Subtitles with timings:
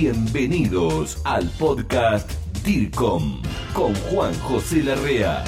[0.00, 2.30] Bienvenidos al podcast
[2.64, 3.42] DIRCOM
[3.74, 5.44] con Juan José Larrea.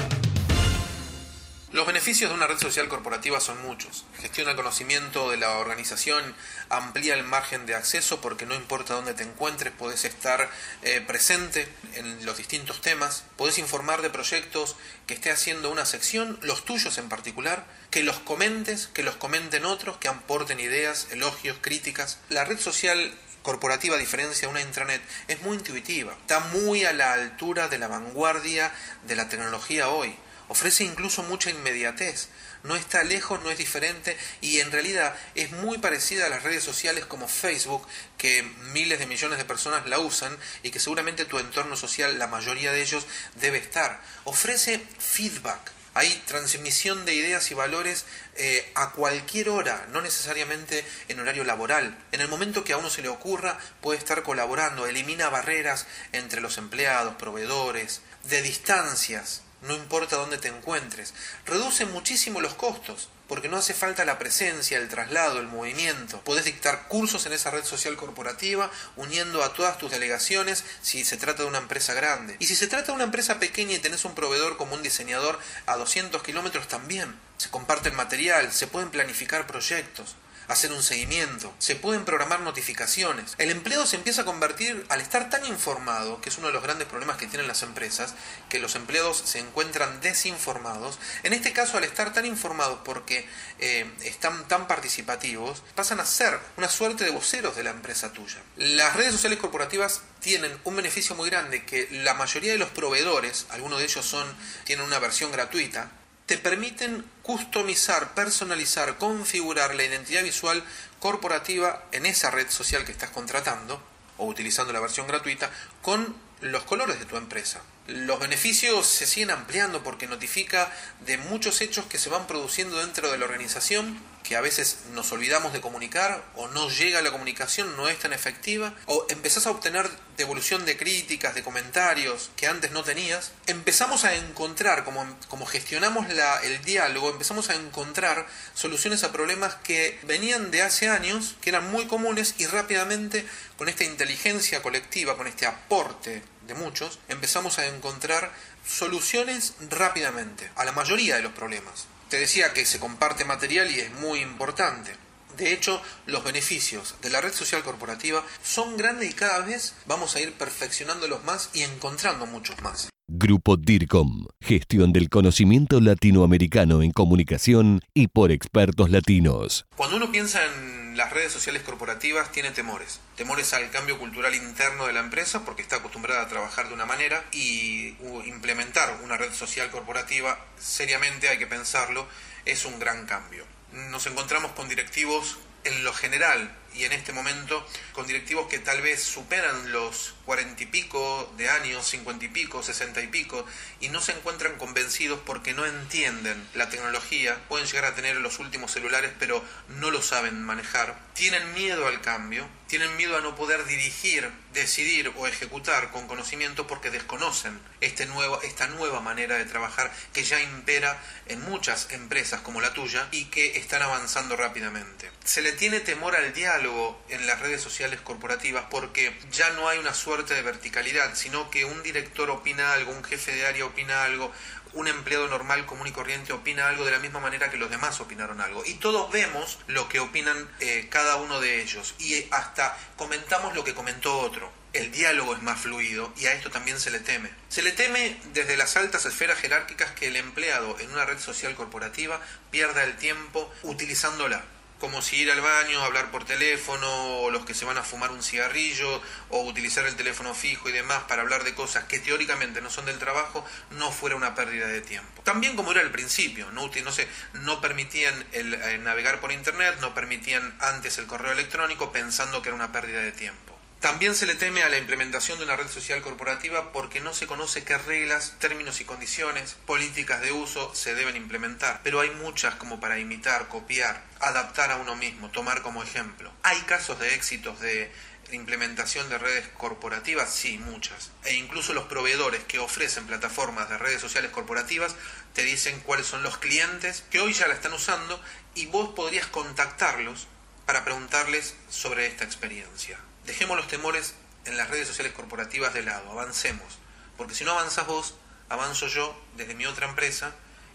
[1.71, 4.04] Los beneficios de una red social corporativa son muchos.
[4.21, 6.35] Gestiona el conocimiento de la organización,
[6.69, 10.51] amplía el margen de acceso porque no importa dónde te encuentres, puedes estar
[10.82, 14.76] eh, presente en los distintos temas, puedes informar de proyectos
[15.06, 19.64] que esté haciendo una sección, los tuyos en particular, que los comentes, que los comenten
[19.64, 22.19] otros, que aporten ideas, elogios, críticas.
[22.28, 26.93] La red social corporativa, a diferencia de una intranet, es muy intuitiva, está muy a
[26.93, 28.73] la altura de la vanguardia
[29.07, 30.16] de la tecnología hoy
[30.53, 32.29] ofrece incluso mucha inmediatez,
[32.63, 36.63] no está lejos, no es diferente y en realidad es muy parecida a las redes
[36.63, 37.87] sociales como Facebook,
[38.19, 42.27] que miles de millones de personas la usan y que seguramente tu entorno social, la
[42.27, 44.02] mayoría de ellos, debe estar.
[44.24, 45.73] Ofrece feedback.
[45.95, 48.06] Hay transmisión de ideas y valores
[48.37, 51.98] eh, a cualquier hora, no necesariamente en horario laboral.
[52.12, 56.41] En el momento que a uno se le ocurra, puede estar colaborando, elimina barreras entre
[56.41, 61.15] los empleados, proveedores, de distancias no importa dónde te encuentres.
[61.46, 66.20] Reduce muchísimo los costos, porque no hace falta la presencia, el traslado, el movimiento.
[66.20, 71.16] Podés dictar cursos en esa red social corporativa, uniendo a todas tus delegaciones si se
[71.16, 72.36] trata de una empresa grande.
[72.41, 75.39] Y si se trata de una empresa pequeña y tenés un proveedor como un diseñador
[75.64, 77.19] a 200 kilómetros también.
[77.39, 80.14] Se comparte el material, se pueden planificar proyectos
[80.48, 83.34] hacer un seguimiento, se pueden programar notificaciones.
[83.38, 86.62] El empleado se empieza a convertir, al estar tan informado, que es uno de los
[86.62, 88.14] grandes problemas que tienen las empresas,
[88.48, 93.26] que los empleados se encuentran desinformados, en este caso al estar tan informados porque
[93.58, 98.38] eh, están tan participativos, pasan a ser una suerte de voceros de la empresa tuya.
[98.56, 103.46] Las redes sociales corporativas tienen un beneficio muy grande que la mayoría de los proveedores,
[103.50, 104.27] algunos de ellos son,
[104.64, 105.90] tienen una versión gratuita,
[106.26, 110.62] te permiten customizar, personalizar, configurar la identidad visual
[111.00, 113.82] corporativa en esa red social que estás contratando
[114.18, 115.50] o utilizando la versión gratuita
[115.80, 117.60] con los colores de tu empresa.
[117.86, 123.11] Los beneficios se siguen ampliando porque notifica de muchos hechos que se van produciendo dentro
[123.11, 127.77] de la organización que a veces nos olvidamos de comunicar o no llega la comunicación,
[127.77, 132.71] no es tan efectiva, o empezás a obtener devolución de críticas, de comentarios que antes
[132.71, 139.05] no tenías, empezamos a encontrar, como, como gestionamos la, el diálogo, empezamos a encontrar soluciones
[139.05, 143.84] a problemas que venían de hace años, que eran muy comunes y rápidamente con esta
[143.84, 148.32] inteligencia colectiva, con este aporte de muchos, empezamos a encontrar
[148.66, 151.87] soluciones rápidamente a la mayoría de los problemas.
[152.12, 154.95] Te decía que se comparte material y es muy importante.
[155.37, 160.15] De hecho, los beneficios de la red social corporativa son grandes y cada vez vamos
[160.15, 162.88] a ir perfeccionándolos más y encontrando muchos más.
[163.09, 169.66] Grupo DIRCOM, gestión del conocimiento latinoamericano en comunicación y por expertos latinos.
[169.76, 173.00] Cuando uno piensa en las redes sociales corporativas tiene temores.
[173.16, 176.87] Temores al cambio cultural interno de la empresa porque está acostumbrada a trabajar de una
[176.87, 182.06] manera y implementar una red social corporativa, seriamente hay que pensarlo,
[182.44, 183.44] es un gran cambio.
[183.72, 188.81] Nos encontramos con directivos en lo general y en este momento con directivos que tal
[188.81, 193.44] vez superan los cuarenta y pico de años, cincuenta y pico, sesenta y pico,
[193.81, 198.38] y no se encuentran convencidos porque no entienden la tecnología, pueden llegar a tener los
[198.38, 203.34] últimos celulares pero no lo saben manejar, tienen miedo al cambio, tienen miedo a no
[203.34, 209.44] poder dirigir, decidir o ejecutar con conocimiento porque desconocen este nuevo, esta nueva manera de
[209.44, 215.11] trabajar que ya impera en muchas empresas como la tuya y que están avanzando rápidamente.
[215.25, 216.62] Se le tiene temor al diálogo,
[217.09, 221.65] en las redes sociales corporativas porque ya no hay una suerte de verticalidad, sino que
[221.65, 224.33] un director opina algo, un jefe de área opina algo,
[224.75, 228.00] un empleado normal, común y corriente opina algo de la misma manera que los demás
[228.00, 228.62] opinaron algo.
[228.65, 233.65] Y todos vemos lo que opinan eh, cada uno de ellos y hasta comentamos lo
[233.65, 234.53] que comentó otro.
[234.73, 237.31] El diálogo es más fluido y a esto también se le teme.
[237.49, 241.55] Se le teme desde las altas esferas jerárquicas que el empleado en una red social
[241.55, 244.43] corporativa pierda el tiempo utilizándola
[244.82, 248.10] como si ir al baño, hablar por teléfono, o los que se van a fumar
[248.10, 252.61] un cigarrillo, o utilizar el teléfono fijo y demás para hablar de cosas que teóricamente
[252.61, 255.23] no son del trabajo, no fuera una pérdida de tiempo.
[255.23, 259.76] También como era al principio, no, no, sé, no permitían el, eh, navegar por internet,
[259.81, 263.51] no permitían antes el correo electrónico pensando que era una pérdida de tiempo.
[263.82, 267.26] También se le teme a la implementación de una red social corporativa porque no se
[267.26, 272.55] conoce qué reglas, términos y condiciones, políticas de uso se deben implementar, pero hay muchas
[272.55, 276.32] como para imitar, copiar, adaptar a uno mismo, tomar como ejemplo.
[276.44, 277.90] ¿Hay casos de éxitos de
[278.31, 280.32] implementación de redes corporativas?
[280.32, 281.11] Sí, muchas.
[281.25, 284.94] E incluso los proveedores que ofrecen plataformas de redes sociales corporativas
[285.35, 288.23] te dicen cuáles son los clientes que hoy ya la están usando
[288.55, 290.28] y vos podrías contactarlos
[290.67, 292.96] para preguntarles sobre esta experiencia.
[293.25, 294.15] Dejemos los temores
[294.45, 296.79] en las redes sociales corporativas de lado, avancemos.
[297.17, 298.15] Porque si no avanzas vos,
[298.49, 300.35] avanzo yo desde mi otra empresa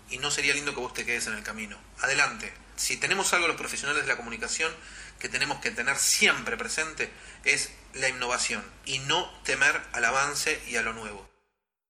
[0.09, 1.77] y no sería lindo que vos te quedes en el camino.
[1.99, 2.53] Adelante.
[2.77, 4.71] Si tenemos algo los profesionales de la comunicación
[5.19, 7.11] que tenemos que tener siempre presente
[7.43, 11.27] es la innovación y no temer al avance y a lo nuevo.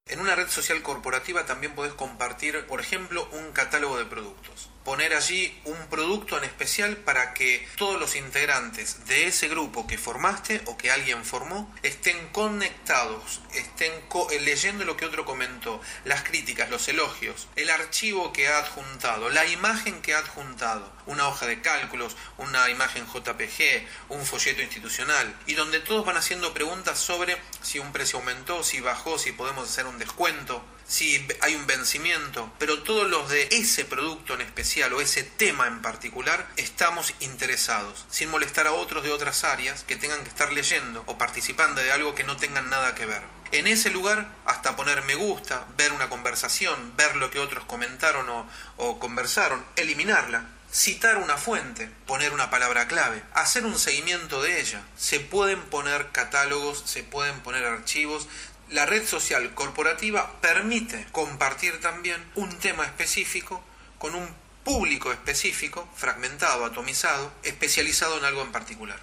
[0.06, 5.14] En una red social corporativa también podés compartir, por ejemplo, un catálogo de productos poner
[5.14, 10.62] allí un producto en especial para que todos los integrantes de ese grupo que formaste
[10.64, 16.70] o que alguien formó estén conectados, estén eh, leyendo lo que otro comentó, las críticas,
[16.70, 21.60] los elogios, el archivo que ha adjuntado, la imagen que ha adjuntado, una hoja de
[21.60, 27.80] cálculos, una imagen JPG, un folleto institucional, y donde todos van haciendo preguntas sobre si
[27.80, 32.82] un precio aumentó, si bajó, si podemos hacer un descuento, si hay un vencimiento, pero
[32.84, 38.30] todos los de ese producto en especial o ese tema en particular estamos interesados, sin
[38.30, 42.16] molestar a otros de otras áreas que tengan que estar leyendo o participando de algo
[42.16, 43.22] que no tengan nada que ver.
[43.52, 48.30] En ese lugar, hasta poner me gusta, ver una conversación, ver lo que otros comentaron
[48.30, 54.60] o, o conversaron, eliminarla, citar una fuente, poner una palabra clave, hacer un seguimiento de
[54.60, 54.84] ella.
[54.98, 58.28] Se pueden poner catálogos, se pueden poner archivos,
[58.70, 63.64] la red social corporativa permite compartir también un tema específico
[63.98, 64.28] con un
[64.64, 69.00] público específico, fragmentado, atomizado, especializado en algo en particular.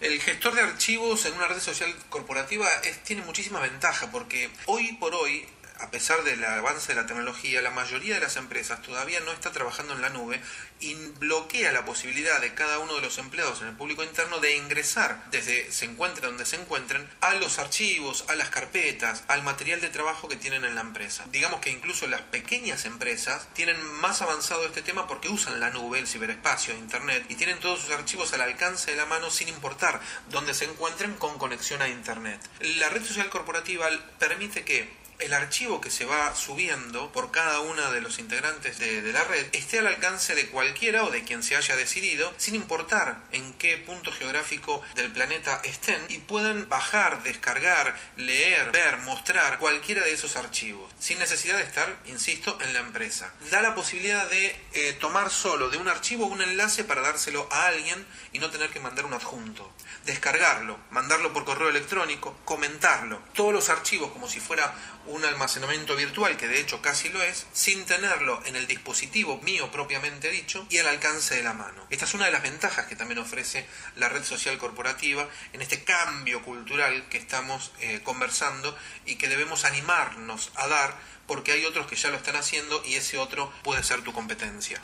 [0.00, 2.68] El gestor de archivos en una red social corporativa
[3.04, 5.48] tiene muchísima ventaja porque hoy por hoy
[5.80, 9.52] a pesar del avance de la tecnología, la mayoría de las empresas todavía no está
[9.52, 10.40] trabajando en la nube
[10.80, 14.56] y bloquea la posibilidad de cada uno de los empleados en el público interno de
[14.56, 19.80] ingresar desde se encuentren donde se encuentren a los archivos, a las carpetas, al material
[19.80, 21.24] de trabajo que tienen en la empresa.
[21.30, 25.98] Digamos que incluso las pequeñas empresas tienen más avanzado este tema porque usan la nube,
[25.98, 30.00] el ciberespacio, internet y tienen todos sus archivos al alcance de la mano sin importar
[30.30, 32.40] dónde se encuentren con conexión a internet.
[32.60, 33.88] La red social corporativa
[34.18, 39.02] permite que el archivo que se va subiendo por cada uno de los integrantes de,
[39.12, 43.18] la red esté al alcance de cualquiera o de quien se haya decidido, sin importar
[43.32, 50.04] en qué punto geográfico del planeta estén, y puedan bajar, descargar, leer, ver, mostrar cualquiera
[50.04, 53.32] de esos archivos, sin necesidad de estar, insisto, en la empresa.
[53.50, 57.66] Da la posibilidad de eh, tomar solo de un archivo un enlace para dárselo a
[57.66, 59.72] alguien y no tener que mandar un adjunto.
[60.04, 63.20] Descargarlo, mandarlo por correo electrónico, comentarlo.
[63.34, 64.74] Todos los archivos como si fuera
[65.08, 69.70] un almacenamiento virtual, que de hecho casi lo es, sin tenerlo en el dispositivo mío
[69.70, 71.86] propiamente dicho y al alcance de la mano.
[71.90, 73.66] Esta es una de las ventajas que también ofrece
[73.96, 78.76] la red social corporativa en este cambio cultural que estamos eh, conversando
[79.06, 80.96] y que debemos animarnos a dar
[81.26, 84.80] porque hay otros que ya lo están haciendo y ese otro puede ser tu competencia.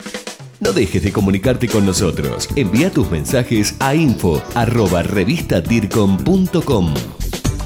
[0.59, 2.47] No dejes de comunicarte con nosotros.
[2.55, 5.03] Envía tus mensajes a info arroba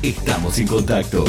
[0.01, 1.25] Estamos en contacto.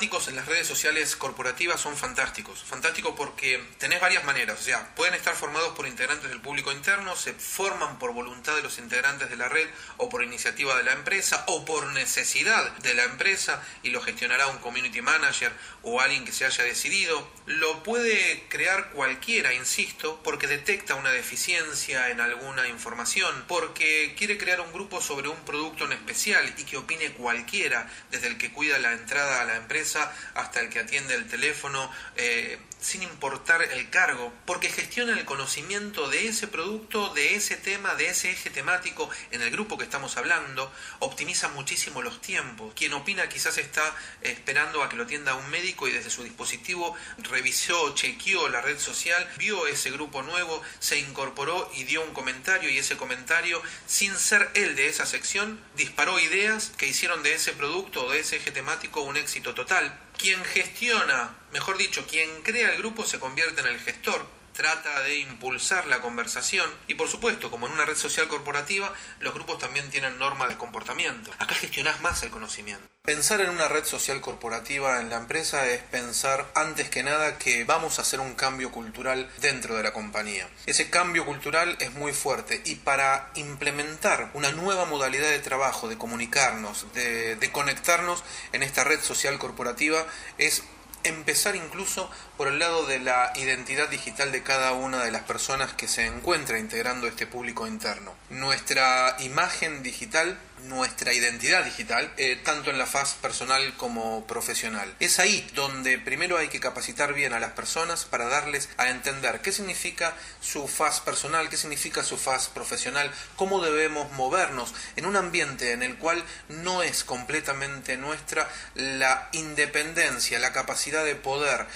[0.00, 2.62] Temáticos en las redes sociales corporativas son fantásticos.
[2.62, 4.60] Fantásticos porque tenés varias maneras.
[4.60, 8.62] O sea, pueden estar formados por integrantes del público interno, se forman por voluntad de
[8.62, 12.94] los integrantes de la red o por iniciativa de la empresa o por necesidad de
[12.94, 17.28] la empresa y lo gestionará un community manager o alguien que se haya decidido.
[17.46, 24.60] Lo puede crear cualquiera, insisto, porque detecta una deficiencia en alguna información, porque quiere crear
[24.60, 28.78] un grupo sobre un producto en especial y que opine cualquiera, desde el que cuida
[28.78, 33.90] la entrada a la empresa hasta el que atiende el teléfono, eh, sin importar el
[33.90, 39.10] cargo, porque gestiona el conocimiento de ese producto, de ese tema, de ese eje temático
[39.30, 42.72] en el grupo que estamos hablando, optimiza muchísimo los tiempos.
[42.74, 46.96] Quien opina quizás está esperando a que lo atienda un médico y desde su dispositivo
[47.18, 52.70] revisó, chequeó la red social, vio ese grupo nuevo, se incorporó y dio un comentario
[52.70, 57.52] y ese comentario, sin ser él de esa sección, disparó ideas que hicieron de ese
[57.52, 59.98] producto o de ese eje temático un éxito total.
[60.20, 65.20] Quien gestiona, mejor dicho, quien crea el grupo se convierte en el gestor trata de
[65.20, 69.88] impulsar la conversación y por supuesto, como en una red social corporativa, los grupos también
[69.88, 71.30] tienen normas de comportamiento.
[71.38, 72.86] Acá gestionás más el conocimiento.
[73.00, 77.64] Pensar en una red social corporativa en la empresa es pensar antes que nada que
[77.64, 80.46] vamos a hacer un cambio cultural dentro de la compañía.
[80.66, 85.96] Ese cambio cultural es muy fuerte y para implementar una nueva modalidad de trabajo, de
[85.96, 90.62] comunicarnos, de, de conectarnos en esta red social corporativa es
[91.04, 95.72] empezar incluso por el lado de la identidad digital de cada una de las personas
[95.72, 98.14] que se encuentra integrando este público interno.
[98.30, 104.94] Nuestra imagen digital nuestra identidad digital, eh, tanto en la faz personal como profesional.
[105.00, 109.40] Es ahí donde primero hay que capacitar bien a las personas para darles a entender
[109.40, 115.16] qué significa su faz personal, qué significa su faz profesional, cómo debemos movernos en un
[115.16, 121.66] ambiente en el cual no es completamente nuestra la independencia, la capacidad de poder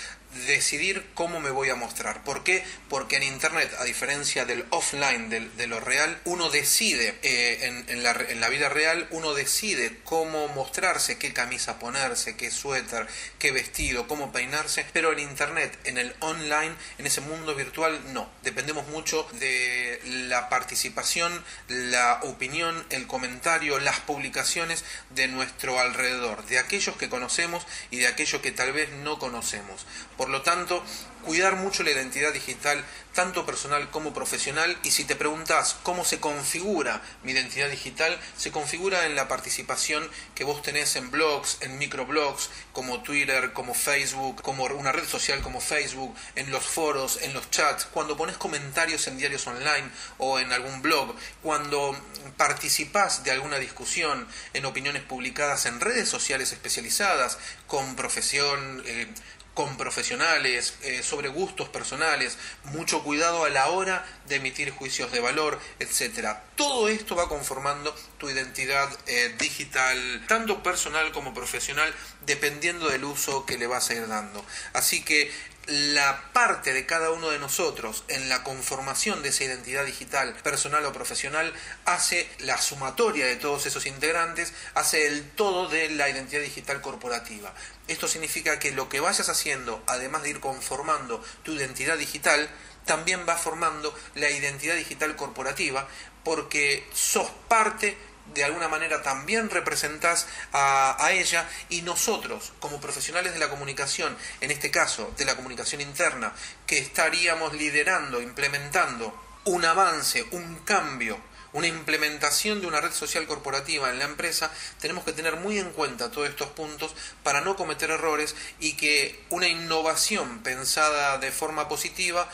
[0.47, 2.25] decidir cómo me voy a mostrar.
[2.25, 2.65] ¿Por qué?
[2.89, 8.13] Porque en Internet, a diferencia del offline, de lo real, uno decide, eh, en, la,
[8.13, 13.07] en, la, vida real, uno decide cómo mostrarse, qué camisa ponerse, qué suéter,
[13.39, 18.31] qué vestido, cómo peinarse, pero en Internet, en el online, en ese mundo virtual, no.
[18.43, 26.59] Dependemos mucho de la participación, la opinión, el comentario, las publicaciones de nuestro alrededor, de
[26.59, 29.87] aquellos que conocemos y de aquellos que tal vez no conocemos.
[30.29, 30.83] Lo tanto,
[31.25, 36.21] cuidar mucho la identidad digital, tanto personal como profesional, y si te preguntas cómo se
[36.21, 41.79] configura mi identidad digital, se configura en la participación que vos tenés en blogs, en
[41.79, 47.33] microblogs, como Twitter, como Facebook, como una red social como Facebook, en los foros, en
[47.33, 51.97] los chats, cuando pones comentarios en diarios online o en algún blog, cuando
[52.37, 59.07] participás de alguna discusión, en opiniones publicadas en redes sociales especializadas, con profesión, eh,
[59.55, 65.21] con profesionales, eh, sobre gustos personales, mucho cuidado a la hora de emitir juicios de
[65.21, 66.45] valor, etcétera.
[66.57, 71.95] Todo esto va conformando tu identidad eh, digital, tanto personal como profesional,
[72.27, 74.45] dependiendo del uso que le vas a ir dando.
[74.73, 75.31] Así que
[75.67, 80.85] la parte de cada uno de nosotros en la conformación de esa identidad digital personal
[80.85, 81.53] o profesional
[81.87, 87.55] hace la sumatoria de todos esos integrantes, hace el todo de la identidad digital corporativa.
[87.87, 92.49] Esto significa que lo que vayas haciendo, además de ir conformando tu identidad digital,
[92.87, 95.89] también va formando la identidad digital corporativa
[96.23, 97.97] porque sos parte
[98.33, 104.51] de alguna manera también representás a, ella y nosotros, como profesionales de la comunicación, en
[104.51, 106.33] este caso de la comunicación interna,
[106.67, 109.15] que estaríamos liderando, implementando
[109.45, 111.19] un avance, un cambio
[111.55, 115.71] una implementación de una red social corporativa en la empresa, tenemos que tener muy en
[115.71, 121.69] cuenta todos estos puntos para no cometer errores y que una innovación pensada de forma
[121.69, 122.29] positiva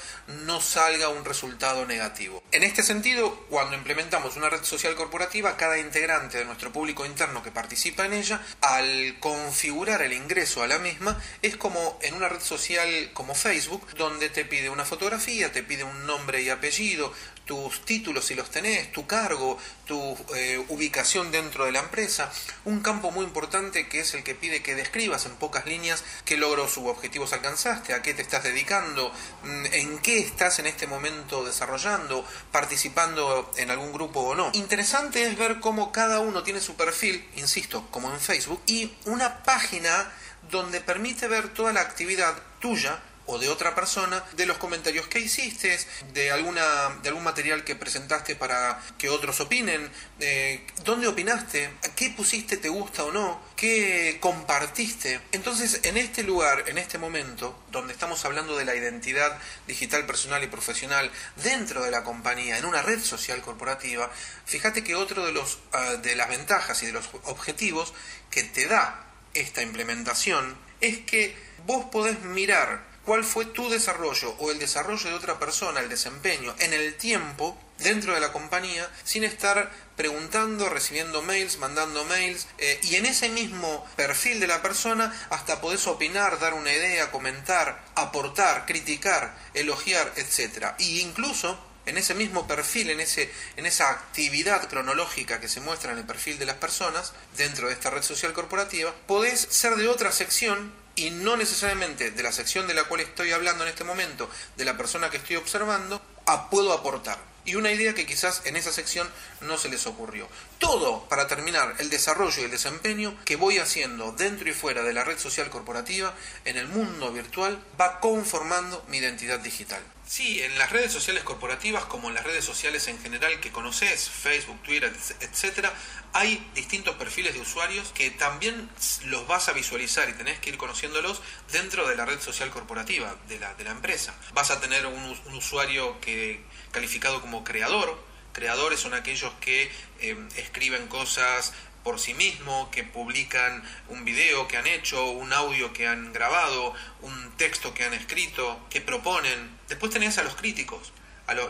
[0.44, 2.42] no salga un resultado negativo.
[2.50, 7.42] En este sentido, cuando implementamos una red social corporativa, cada integrante de nuestro público interno
[7.42, 12.28] que participa en ella, al configurar el ingreso a la misma, es como en una
[12.28, 17.12] red social como Facebook, donde te pide una fotografía, te pide un nombre y apellido,
[17.50, 22.30] tus títulos si los tenés, tu cargo, tu eh, ubicación dentro de la empresa.
[22.64, 26.36] Un campo muy importante que es el que pide que describas en pocas líneas qué
[26.36, 30.86] logros u objetivos alcanzaste, a qué te estás dedicando, mm, en qué estás en este
[30.86, 34.52] momento desarrollando, participando en algún grupo o no.
[34.52, 39.42] Interesante es ver cómo cada uno tiene su perfil, insisto, como en Facebook, y una
[39.42, 40.12] página
[40.52, 45.20] donde permite ver toda la actividad tuya o de otra persona de los comentarios que
[45.20, 45.78] hiciste,
[46.12, 52.10] de, alguna, de algún material que presentaste para que otros opinen, eh, dónde opinaste, qué
[52.10, 55.20] pusiste, te gusta o no, qué compartiste.
[55.30, 60.42] Entonces, en este lugar, en este momento, donde estamos hablando de la identidad digital personal
[60.42, 64.10] y profesional dentro de la compañía, en una red social corporativa,
[64.44, 67.94] fíjate que otro de, los, ah, de las ventajas y de los objetivos
[68.30, 74.50] que te da esta implementación es que vos podés mirar cuál fue tu desarrollo o
[74.50, 79.24] el desarrollo de otra persona, el desempeño en el tiempo dentro de la compañía sin
[79.24, 85.12] estar preguntando, recibiendo mails, mandando mails eh, y en ese mismo perfil de la persona
[85.30, 90.74] hasta podés opinar, dar una idea, comentar, aportar, criticar, elogiar, etc.
[90.78, 95.92] Y incluso en ese mismo perfil, en, ese, en esa actividad cronológica que se muestra
[95.92, 99.88] en el perfil de las personas dentro de esta red social corporativa, podés ser de
[99.88, 103.84] otra sección y no necesariamente de la sección de la cual estoy hablando en este
[103.84, 107.29] momento, de la persona que estoy observando, a puedo aportar.
[107.44, 109.08] Y una idea que quizás en esa sección
[109.40, 110.28] no se les ocurrió.
[110.58, 114.92] Todo para terminar el desarrollo y el desempeño que voy haciendo dentro y fuera de
[114.92, 119.82] la red social corporativa, en el mundo virtual, va conformando mi identidad digital.
[120.10, 124.10] Sí, en las redes sociales corporativas, como en las redes sociales en general que conoces,
[124.10, 125.72] Facebook, Twitter, etcétera,
[126.12, 128.68] hay distintos perfiles de usuarios que también
[129.04, 133.14] los vas a visualizar y tenés que ir conociéndolos dentro de la red social corporativa
[133.28, 134.12] de la, de la empresa.
[134.32, 137.98] Vas a tener un, usuario que calificado como creador.
[138.32, 144.56] Creadores son aquellos que eh, escriben cosas por sí mismo, que publican un video que
[144.56, 149.58] han hecho, un audio que han grabado, un texto que han escrito, que proponen.
[149.68, 150.92] Después tenés a los críticos,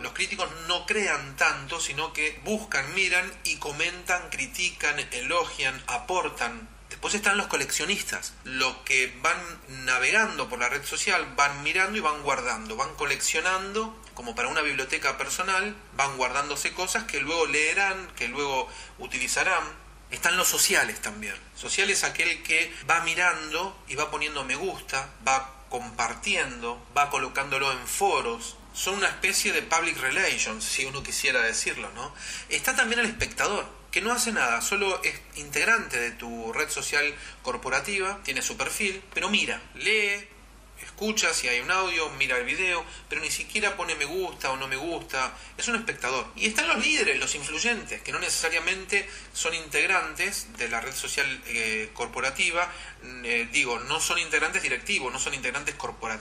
[0.02, 6.68] los críticos no crean tanto, sino que buscan, miran y comentan, critican, elogian, aportan.
[7.00, 9.38] Después están los coleccionistas, los que van
[9.86, 14.60] navegando por la red social, van mirando y van guardando, van coleccionando como para una
[14.60, 19.62] biblioteca personal, van guardándose cosas que luego leerán, que luego utilizarán.
[20.10, 21.34] Están los sociales también.
[21.56, 27.72] Social es aquel que va mirando y va poniendo me gusta, va compartiendo, va colocándolo
[27.72, 32.12] en foros, son una especie de public relations, si uno quisiera decirlo, ¿no?
[32.50, 37.14] Está también el espectador, que no hace nada, solo es integrante de tu red social
[37.42, 40.28] corporativa, tiene su perfil, pero mira, lee,
[40.82, 44.56] escucha si hay un audio, mira el video, pero ni siquiera pone me gusta o
[44.56, 46.26] no me gusta, es un espectador.
[46.36, 51.26] Y están los líderes, los influyentes, que no necesariamente son integrantes de la red social
[51.46, 52.70] eh, corporativa,
[53.24, 55.74] eh, digo, no son integrantes directivos, no son integrantes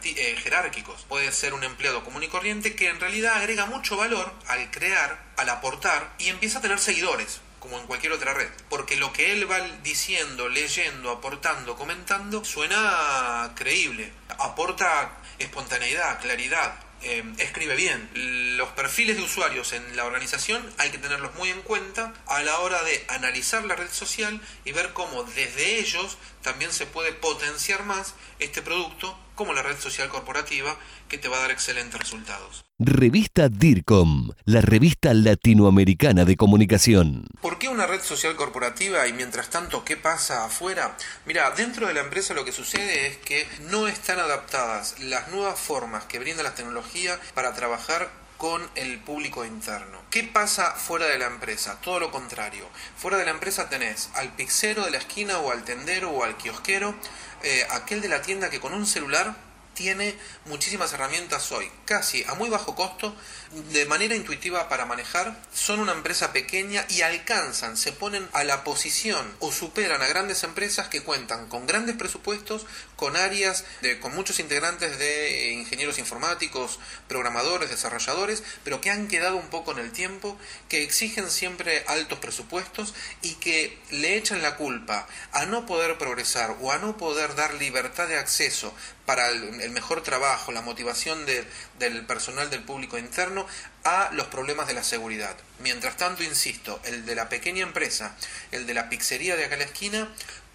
[0.05, 1.05] eh, jerárquicos.
[1.07, 5.23] Puede ser un empleado común y corriente que en realidad agrega mucho valor al crear,
[5.37, 8.49] al aportar y empieza a tener seguidores como en cualquier otra red.
[8.69, 14.11] Porque lo que él va diciendo, leyendo, aportando, comentando, suena creíble.
[14.39, 18.09] Aporta espontaneidad, claridad, eh, escribe bien.
[18.57, 22.59] Los perfiles de usuarios en la organización hay que tenerlos muy en cuenta a la
[22.59, 27.83] hora de analizar la red social y ver cómo desde ellos también se puede potenciar
[27.85, 30.75] más este producto como la red social corporativa
[31.07, 32.65] que te va a dar excelentes resultados.
[32.77, 37.25] Revista DIRCOM, la revista latinoamericana de comunicación.
[37.41, 40.97] ¿Por qué una red social corporativa y mientras tanto qué pasa afuera?
[41.25, 45.57] Mira, dentro de la empresa lo que sucede es que no están adaptadas las nuevas
[45.57, 50.01] formas que brinda la tecnología para trabajar con el público interno.
[50.09, 51.77] ¿Qué pasa fuera de la empresa?
[51.81, 52.69] Todo lo contrario.
[52.95, 56.37] Fuera de la empresa tenés al pixero de la esquina o al tendero o al
[56.37, 56.95] kiosquero,
[57.43, 59.35] eh, aquel de la tienda que con un celular
[59.73, 60.15] tiene
[60.45, 63.13] muchísimas herramientas hoy, casi a muy bajo costo,
[63.51, 68.63] de manera intuitiva para manejar, son una empresa pequeña y alcanzan, se ponen a la
[68.63, 74.13] posición o superan a grandes empresas que cuentan con grandes presupuestos, con áreas, de, con
[74.13, 79.91] muchos integrantes de ingenieros informáticos, programadores, desarrolladores, pero que han quedado un poco en el
[79.91, 80.37] tiempo,
[80.67, 86.55] que exigen siempre altos presupuestos y que le echan la culpa a no poder progresar
[86.61, 88.73] o a no poder dar libertad de acceso
[89.05, 93.38] para el, mejor trabajo, la motivación del personal del público interno
[93.83, 95.35] a los problemas de la seguridad.
[95.59, 98.15] Mientras tanto, insisto, el de la pequeña empresa,
[98.51, 100.09] el de la pizzería de acá en la esquina,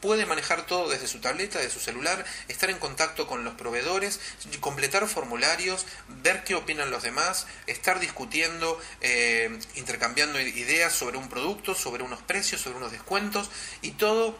[0.05, 4.21] puede manejar todo desde su tableta, de su celular, estar en contacto con los proveedores,
[4.61, 5.87] completar formularios,
[6.23, 12.21] ver qué opinan los demás, estar discutiendo, eh, intercambiando ideas sobre un producto, sobre unos
[12.21, 14.37] precios, sobre unos descuentos y todo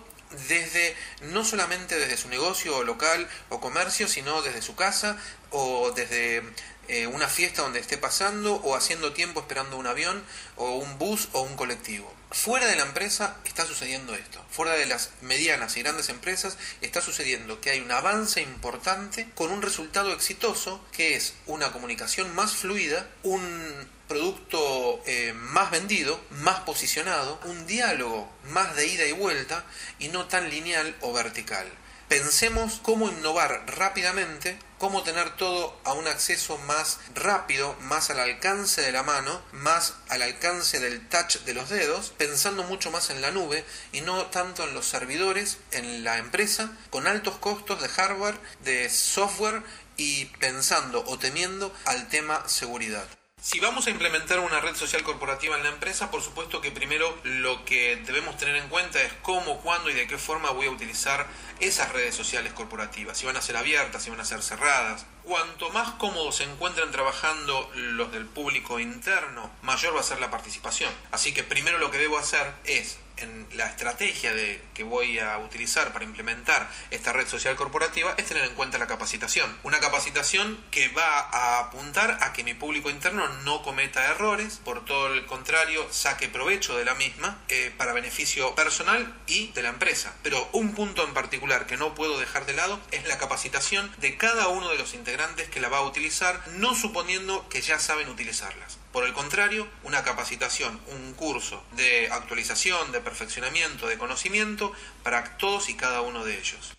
[0.49, 0.95] desde
[1.33, 5.17] no solamente desde su negocio local o comercio, sino desde su casa
[5.51, 6.43] o desde
[6.89, 10.23] eh, una fiesta donde esté pasando o haciendo tiempo esperando un avión
[10.57, 12.13] o un bus o un colectivo.
[12.31, 14.45] Fuera de la empresa está sucediendo esto.
[14.51, 19.51] Fuera de las medianas y grandes empresas está sucediendo que hay un avance importante con
[19.51, 26.61] un resultado exitoso que es una comunicación más fluida, un producto eh, más vendido, más
[26.61, 29.65] posicionado, un diálogo más de ida y vuelta
[29.99, 31.67] y no tan lineal o vertical.
[32.09, 38.83] Pensemos cómo innovar rápidamente, cómo tener todo a un acceso más rápido, más al alcance
[38.83, 43.23] de la mano, más al alcance del touch de los dedos, pensando mucho más en
[43.23, 47.89] la nube y no tanto en los servidores, en la empresa, con altos costos de
[47.89, 49.63] hardware, de software
[49.97, 53.07] y pensando o temiendo al tema seguridad.
[53.45, 57.15] Si vamos a implementar una red social corporativa en la empresa, por supuesto que primero
[57.25, 60.71] lo que debemos tener en cuenta es cómo, cuándo y de qué forma voy a
[60.71, 61.27] utilizar
[61.61, 63.19] esas redes sociales corporativas.
[63.19, 65.05] Si van a ser abiertas, si van a ser cerradas.
[65.25, 70.31] Cuanto más cómodos se encuentren trabajando los del público interno, mayor va a ser la
[70.31, 70.91] participación.
[71.11, 75.39] Así que primero lo que debo hacer es en la estrategia de, que voy a
[75.39, 79.57] utilizar para implementar esta red social corporativa es tener en cuenta la capacitación.
[79.63, 84.85] Una capacitación que va a apuntar a que mi público interno no cometa errores, por
[84.85, 89.69] todo el contrario, saque provecho de la misma eh, para beneficio personal y de la
[89.71, 90.15] empresa.
[90.23, 94.17] Pero un punto en particular que no puedo dejar de lado es la capacitación de
[94.17, 98.09] cada uno de los integrantes que la va a utilizar, no suponiendo que ya saben
[98.09, 98.84] utilizarlas.
[98.95, 104.71] Por el contrario, una capacitación, un curso de actualización, de perfeccionamiento, de conocimiento
[105.03, 106.75] para todos y cada uno de ellos.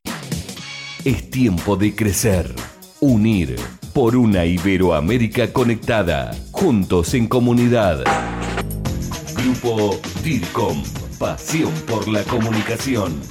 [1.04, 2.56] Es tiempo de crecer,
[3.02, 3.58] unir
[3.94, 8.02] por una Iberoamérica conectada, juntos en comunidad.
[9.34, 10.86] Grupo DIRCOM,
[11.20, 13.22] pasión por la comunicación.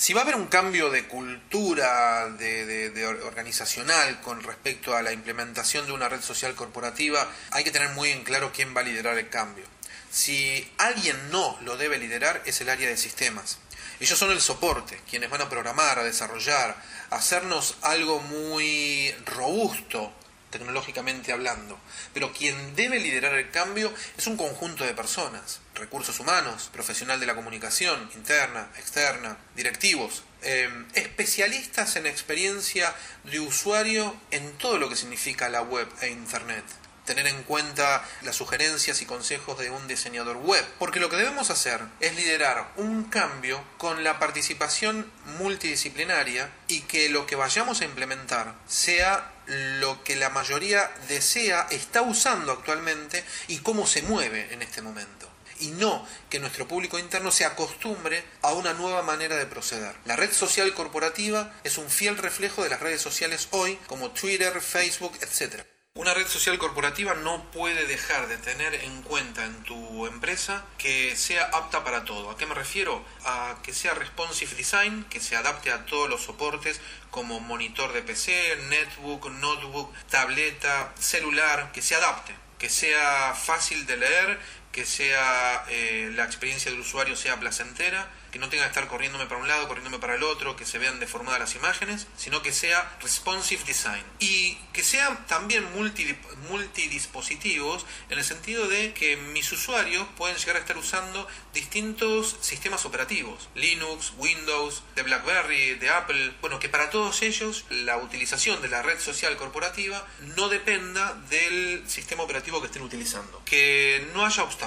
[0.00, 5.84] Si va a haber un cambio de cultura de, organizacional con respecto a la implementación
[5.84, 9.18] de una red social corporativa, hay que tener muy en claro quién va a liderar
[9.18, 9.66] el cambio.
[10.10, 13.58] Si alguien no lo debe liderar es el área de sistemas.
[14.00, 20.14] Ellos son el soporte, quienes van a programar, a desarrollar, a hacernos algo muy robusto
[20.50, 21.78] tecnológicamente hablando.
[22.12, 27.26] Pero quien debe liderar el cambio es un conjunto de personas, recursos humanos, profesional de
[27.26, 34.96] la comunicación, interna, externa, directivos, em, especialistas en experiencia de usuario en todo lo que
[34.96, 36.64] significa la web e Internet
[37.10, 41.50] tener en cuenta las sugerencias y consejos de un diseñador web, porque lo que debemos
[41.50, 47.84] hacer es liderar un cambio con la participación multidisciplinaria y que lo que vayamos a
[47.84, 49.32] implementar sea
[49.80, 55.28] lo que la mayoría desea, está usando actualmente y cómo se mueve en este momento
[55.58, 59.96] y no que nuestro público interno se acostumbre a una nueva manera de proceder.
[60.04, 64.60] La red social corporativa es un fiel reflejo de las redes sociales hoy como Twitter,
[64.60, 65.64] Facebook, etc.
[65.96, 71.16] Una red social corporativa no puede dejar de tener en cuenta en tu empresa que
[71.16, 72.30] sea apta para todo.
[72.30, 73.04] ¿A qué me refiero?
[73.24, 78.02] A que sea responsive design, que se adapte a todos los soportes como monitor de
[78.02, 84.38] PC, netbook, notebook, tableta, celular, que se adapte, que sea fácil de leer,
[84.72, 89.26] que sea eh, la experiencia del usuario sea placentera que no tenga que estar corriéndome
[89.26, 92.52] para un lado, corriéndome para el otro, que se vean deformadas las imágenes, sino que
[92.52, 94.02] sea responsive design.
[94.18, 96.16] Y que sea también multi,
[96.48, 102.84] multidispositivos, en el sentido de que mis usuarios pueden llegar a estar usando distintos sistemas
[102.84, 108.68] operativos, Linux, Windows, de BlackBerry, de Apple, bueno, que para todos ellos la utilización de
[108.68, 110.06] la red social corporativa
[110.36, 114.59] no dependa del sistema operativo que estén utilizando, que no haya obstáculos.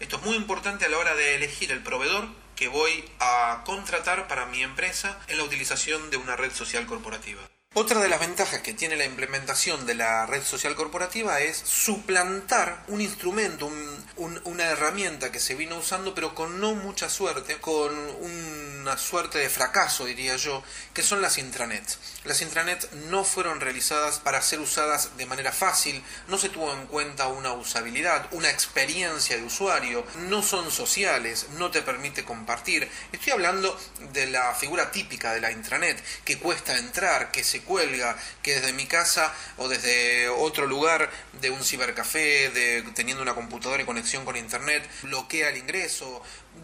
[0.00, 4.28] Esto es muy importante a la hora de elegir el proveedor que voy a contratar
[4.28, 7.40] para mi empresa en la utilización de una red social corporativa.
[7.78, 12.82] Otra de las ventajas que tiene la implementación de la red social corporativa es suplantar
[12.88, 13.70] un instrumento,
[14.16, 19.50] una herramienta que se vino usando pero con no mucha suerte, con una suerte de
[19.50, 20.62] fracaso diría yo,
[20.94, 21.98] que son las intranets.
[22.24, 26.86] Las intranets no fueron realizadas para ser usadas de manera fácil, no se tuvo en
[26.86, 32.88] cuenta una usabilidad, una experiencia de usuario, no son sociales, no te permite compartir.
[33.12, 33.78] Estoy hablando
[34.14, 38.72] de la figura típica de la intranet, que cuesta entrar, que se cuelga, que desde
[38.72, 44.24] mi casa o desde otro lugar de un cibercafé, de, teniendo una computadora y conexión
[44.24, 46.22] con internet, bloquea el ingreso,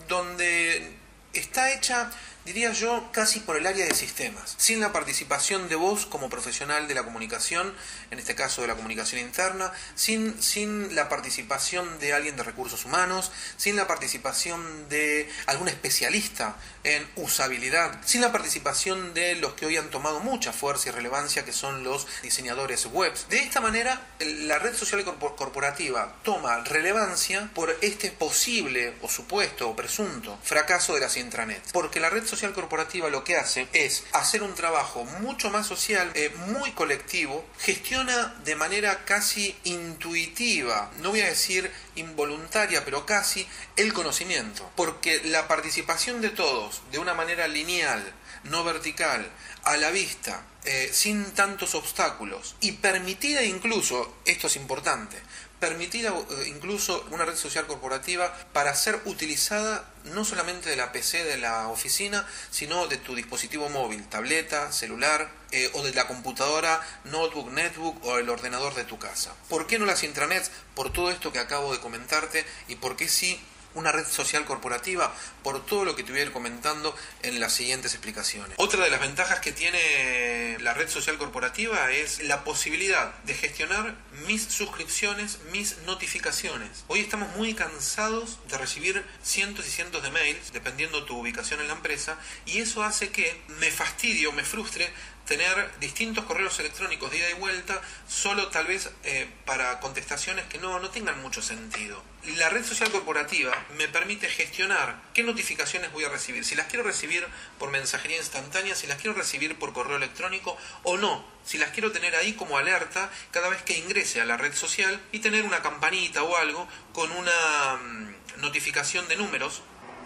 [0.09, 0.97] donde
[1.35, 2.11] está hecha
[2.45, 6.89] diría yo, casi por el área de sistemas, sin la participación de vos como profesional
[6.89, 7.75] de la comunicación,
[8.11, 12.85] en este caso de la comunicación interna, sin, sin la participación de alguien de recursos
[12.85, 19.67] humanos, sin la participación de algún especialista en usabilidad, sin la participación de los que
[19.67, 23.13] hoy han tomado mucha fuerza y relevancia, que son los diseñadores web.
[23.29, 29.77] De esta manera, la red social corporativa toma relevancia por este posible o supuesto o
[29.77, 34.43] presunto fracaso de las intranets, porque la red social corporativa lo que hace es hacer
[34.43, 41.21] un trabajo mucho más social, eh, muy colectivo, gestiona de manera casi intuitiva, no voy
[41.21, 47.47] a decir involuntaria, pero casi el conocimiento, porque la participación de todos de una manera
[47.49, 48.03] lineal,
[48.45, 49.31] no vertical,
[49.65, 55.19] a la vista, eh, sin tantos obstáculos y permitida incluso, esto es importante,
[55.63, 61.23] permitida eh, incluso una red social corporativa para ser utilizada no solamente de la PC
[61.23, 66.81] de la oficina, sino de tu dispositivo móvil, tableta, celular eh, o de la computadora,
[67.05, 69.37] notebook, netbook o el ordenador de tu casa.
[69.49, 70.51] ¿Por qué no las intranets?
[70.75, 73.41] Por todo esto que acabo de comentarte y por qué sí
[73.75, 77.53] una red social corporativa por todo lo que te voy a ir comentando en las
[77.53, 78.55] siguientes explicaciones.
[78.59, 83.97] Otra de las ventajas que tiene la red social corporativa es la posibilidad de gestionar
[84.27, 86.85] mis suscripciones, mis notificaciones.
[86.89, 91.69] Hoy estamos muy cansados de recibir cientos y cientos de mails, dependiendo tu ubicación en
[91.69, 94.93] la empresa, y eso hace que me fastidie o me frustre
[95.27, 100.59] tener distintos correos electrónicos de ida y vuelta, solo tal vez eh, para contestaciones que
[100.59, 102.03] no, no tengan mucho sentido.
[102.37, 106.85] La red social corporativa me permite gestionar qué notificaciones voy a recibir, si las quiero
[106.85, 107.27] recibir
[107.59, 111.91] por mensajería instantánea, si las quiero recibir por correo electrónico o no, si las quiero
[111.91, 115.63] tener ahí como alerta cada vez que ingrese a la red social y tener una
[115.63, 119.63] campanita o algo con una mm, notificación de números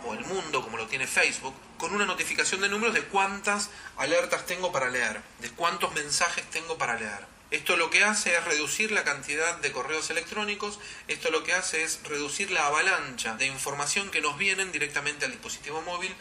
[0.07, 4.46] o el mundo como lo tiene Facebook, con una notificación de números de cuántas alertas
[4.46, 7.36] tengo para leer, de cuántos mensajes tengo para leer.
[7.50, 11.84] Esto lo que hace es reducir la cantidad de correos electrónicos, esto lo que hace
[11.84, 16.12] es reducir la avalancha de información que nos vienen directamente al dispositivo móvil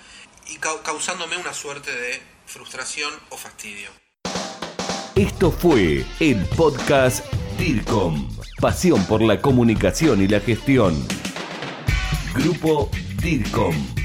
[0.47, 3.89] y causándome una suerte de frustración o fastidio.
[5.15, 7.25] Esto fue el podcast
[7.57, 11.07] DIRCOM, pasión por la comunicación y la gestión.
[12.35, 12.91] Grupo
[13.21, 14.04] DIRCOM.